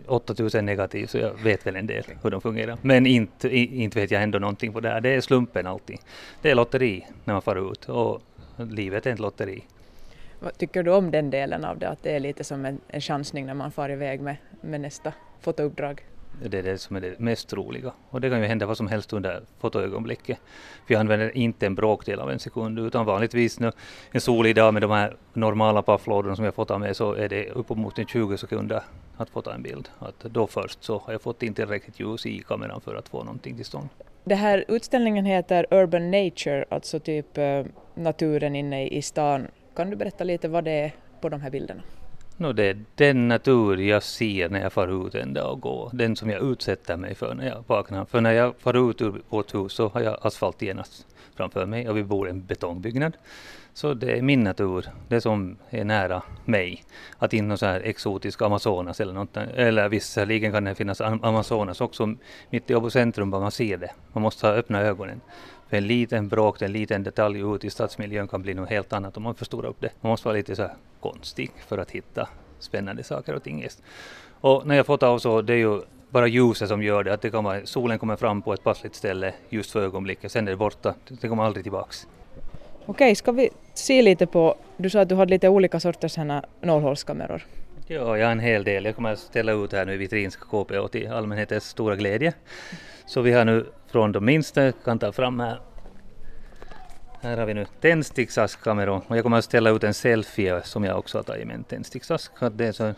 [0.06, 2.78] 8000 negativ så jag vet väl en del hur de fungerar.
[2.82, 5.00] Men inte, inte vet jag ändå någonting på det här.
[5.00, 5.98] Det är slumpen allting.
[6.42, 8.22] Det är lotteri när man far ut och
[8.56, 9.64] livet är ett lotteri.
[10.38, 13.00] Vad tycker du om den delen av det, att det är lite som en, en
[13.00, 16.04] chansning när man far iväg med, med nästa fotouppdrag?
[16.42, 17.92] Det är det som är det mest troliga.
[18.10, 20.38] Och det kan ju hända vad som helst under fotoögonblicket.
[20.86, 23.72] För jag använder inte en bråkdel av en sekund utan vanligtvis nu
[24.10, 27.50] en solig dag med de här normala pafflådorna som jag fotar med så är det
[27.50, 28.82] uppemot en 20 sekunder
[29.16, 29.88] att fota en bild.
[29.98, 33.24] Att då först så har jag fått in tillräckligt ljus i kameran för att få
[33.24, 33.88] någonting till stånd.
[34.24, 39.46] Det här utställningen heter Urban Nature, alltså typ eh, naturen inne i stan.
[39.76, 41.82] Kan du berätta lite vad det är på de här bilderna?
[42.36, 45.90] No, det är den natur jag ser när jag far ut en dag och går.
[45.92, 48.04] Den som jag utsätter mig för när jag vaknar.
[48.04, 51.06] För när jag far ut ur vårt hus så har jag asfalt genast
[51.42, 53.16] framför mig och vi bor i en betongbyggnad.
[53.74, 56.84] Så det är min natur, det som är nära mig.
[57.18, 61.80] Att inte någon så här exotisk Amazonas eller något, eller visserligen kan det finnas Amazonas
[61.80, 62.14] också
[62.50, 63.90] mitt i Åbo centrum, bara man ser det.
[64.12, 65.20] Man måste ha öppna ögonen.
[65.68, 69.16] För en liten bråk, en liten detalj ut i stadsmiljön kan bli något helt annat
[69.16, 69.90] om man förstorar upp det.
[70.00, 72.28] Man måste vara lite så här konstig för att hitta
[72.58, 73.66] spännande saker och ting.
[74.40, 75.80] Och när jag fotar så, det är ju
[76.12, 77.14] bara ljuset som gör det.
[77.14, 80.52] Att det vara, solen kommer fram på ett passligt ställe just för ögonblicket, sen är
[80.52, 80.94] det borta.
[81.08, 82.06] Det kommer aldrig tillbaks.
[82.86, 86.16] Okej, ska vi se lite på, du sa att du hade lite olika sorters
[86.60, 87.42] nollhålskameror.
[87.86, 88.84] Ja, jag har en hel del.
[88.84, 92.32] Jag kommer att ställa ut här nu i vitrinska KPO till allmänhetens stora glädje.
[93.06, 95.60] Så vi har nu från de minsta, kan ta fram här.
[97.20, 100.98] Här har vi nu tändsticksaskkameror och jag kommer att ställa ut en selfie som jag
[100.98, 102.32] också har tagit med en tändsticksask.
[102.52, 102.94] Det är så,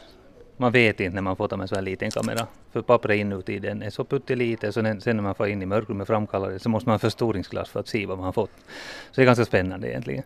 [0.57, 2.47] man vet inte när man fotar med så här liten kamera.
[2.73, 5.67] För pappret inuti den är så pyttelite så den, sen när man får in i
[5.67, 8.51] mörkrummet framkallar det så måste man ha förstoringsglas för att se vad man har fått.
[9.11, 10.23] Så det är ganska spännande egentligen.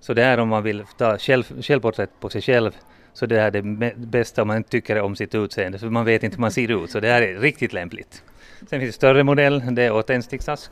[0.00, 2.72] Så det är om man vill ta själv, självporträtt på sig själv
[3.16, 3.62] så det är det
[3.96, 6.90] bästa om man tycker om sitt utseende, för man vet inte hur man ser ut,
[6.90, 8.22] så det här är riktigt lämpligt.
[8.58, 10.70] Sen finns det större modell, det är åttändsticksask.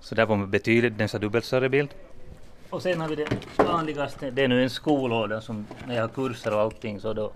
[0.00, 1.88] Så där får man betydligt nästan dubbelt större bild.
[2.70, 3.26] Och sen har vi det
[3.56, 7.32] vanligaste, det är nu en skolåda som när jag har kurser och allting så då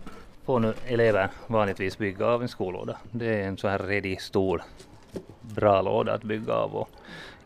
[0.47, 2.97] får nu elever vanligtvis bygga av en skolåda.
[3.13, 4.63] Det är en så här redig stor
[5.41, 6.89] bra låda att bygga av och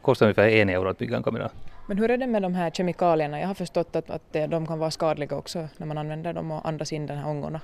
[0.03, 1.51] kostar ungefär en euro att bygga en kamera.
[1.86, 3.40] Men hur är det med de här kemikalierna?
[3.40, 6.68] Jag har förstått att, att de kan vara skadliga också när man använder dem och
[6.68, 7.61] andas in de här ångorna.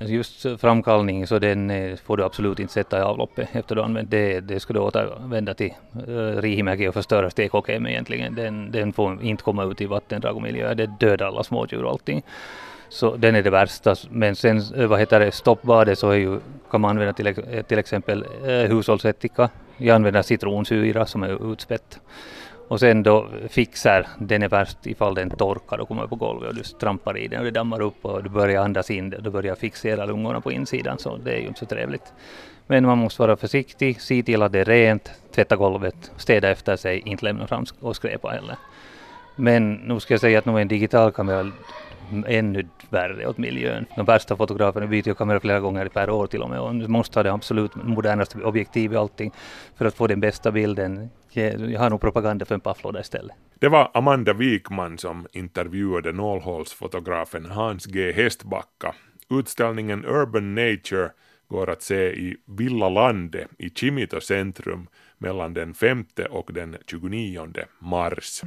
[0.00, 3.82] Alltså just framkallning så den eh, får du absolut inte sätta i avloppet efter du
[3.82, 4.40] använt det.
[4.40, 5.72] Det ska du återvända till
[6.08, 8.34] uh, Riihimäki och förstöra stekokemi egentligen.
[8.34, 10.74] Den, den får inte komma ut i vattendrag och miljöer.
[10.74, 12.22] Det dödar alla smådjur och allting.
[12.88, 13.94] Så den är det värsta.
[14.10, 17.62] Men sen eh, vad heter det, stoppbadet så är ju, kan man använda till, eh,
[17.62, 19.48] till exempel eh, hushållsättika.
[19.76, 22.00] Jag använder citronsyra som är utspätt.
[22.68, 26.54] Och sen då fixar, den är värst ifall den torkar och kommer på golvet och
[26.54, 29.22] du trampar i den och det dammar upp och du börjar andas in det och
[29.22, 32.12] du börjar fixera lungorna på insidan så det är ju inte så trevligt.
[32.66, 36.76] Men man måste vara försiktig, se till att det är rent, tvätta golvet, städa efter
[36.76, 38.56] sig, inte lämna fram och skräpa heller.
[39.36, 41.52] Men nu ska jag säga att nog en digital kamera
[42.26, 43.86] ännu värre åt miljön.
[43.96, 47.18] De värsta fotograferna byter ju kamera flera gånger per år till och med och måste
[47.18, 49.32] ha det absolut modernaste objektiv och allting
[49.76, 51.10] för att få den bästa bilden.
[51.30, 53.36] Jag har nog propaganda för en pafflåda istället.
[53.58, 58.94] Det var Amanda Wikman som intervjuade nålhålsfotografen Hans G Hästbacka.
[59.30, 61.10] Utställningen Urban Nature
[61.48, 64.86] går att se i Villa Lande i Kimito centrum
[65.18, 67.48] mellan den 5 och den 29
[67.78, 68.42] mars.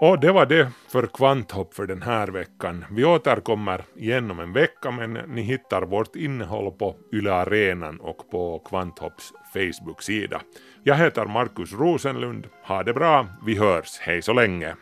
[0.00, 2.84] Och det var det för Kvanthopp för den här veckan.
[2.90, 8.30] Vi återkommer igen om en vecka men ni hittar vårt innehåll på Yle Arenan och
[8.30, 10.40] på Kvanthopps Facebook-sida.
[10.82, 12.46] Jag heter Markus Rosenlund.
[12.64, 14.74] Ha det bra, vi hörs, hej så länge!